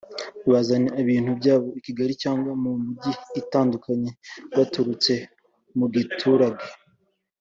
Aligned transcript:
bazana 0.51 0.89
ibintu 1.03 1.31
byabo 1.39 1.67
i 1.79 1.81
Kigali 1.85 2.13
cyangwa 2.23 2.51
mu 2.63 2.71
mijyi 2.83 3.11
itandukanye 3.41 4.09
baturutse 4.55 5.13
mu 5.77 5.85
giturage 5.95 6.67